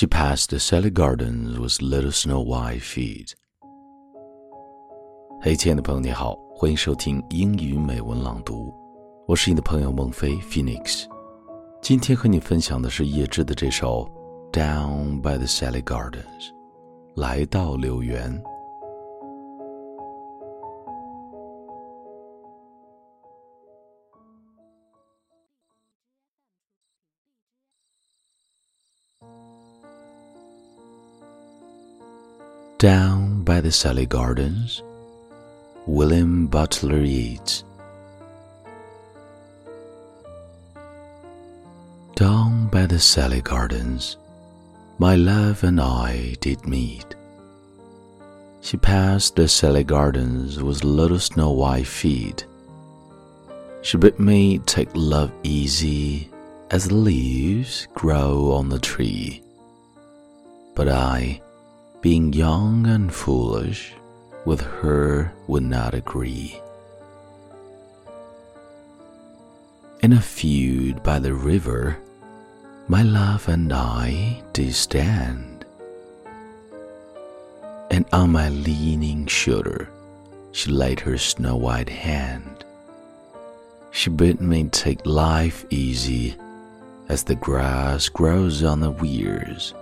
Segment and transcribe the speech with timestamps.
[0.00, 3.34] She passed the Salley Gardens with little snow white feet.
[5.42, 8.72] 嘿，亲爱的朋友，你好，欢迎收听英语美文朗读，
[9.28, 11.04] 我是你的朋友孟飞 Phoenix。
[11.82, 14.10] 今天和你分享的是叶芝的这首
[14.58, 16.14] 《Down by the Salley Gardens》，
[17.14, 18.42] 来到柳园。
[32.80, 34.82] Down by the Salley Gardens,
[35.84, 37.62] William Butler Yeats.
[42.14, 44.16] Down by the Salley Gardens,
[44.96, 47.14] my love and I did meet.
[48.62, 52.46] She passed the Salley Gardens with little snow white feet.
[53.82, 56.30] She bid me take love easy
[56.70, 59.42] as the leaves grow on the tree.
[60.74, 61.42] But I,
[62.00, 63.92] being young and foolish,
[64.46, 66.58] with her would not agree.
[70.02, 71.98] In a feud by the river,
[72.88, 75.66] my love and I did stand,
[77.90, 79.90] and on my leaning shoulder
[80.52, 82.64] she laid her snow white hand.
[83.90, 86.34] She bid me take life easy
[87.10, 89.74] as the grass grows on the weirs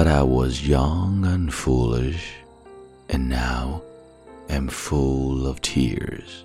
[0.00, 2.32] but I was young and foolish,
[3.10, 3.82] and now
[4.48, 6.42] am full of tears.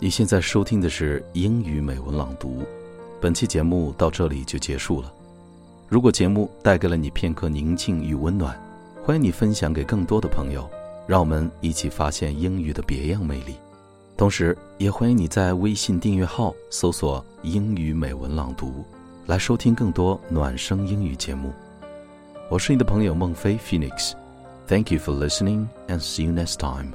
[0.00, 2.64] 你现在收听的是英语美文朗读，
[3.20, 5.12] 本期节目到这里就结束了。
[5.88, 8.60] 如果节目带给了你片刻宁静与温暖，
[9.04, 10.68] 欢迎你分享给更多的朋友，
[11.06, 13.54] 让我们一起发现英语的别样魅力。
[14.16, 18.84] 同时，也欢迎你在微信订阅号搜索“英语美文朗读”，
[19.26, 21.52] 来收听更多暖声英语节目。
[22.48, 26.92] 我是你的朋友孟非 Phoenix，Thank you for listening and see you next time.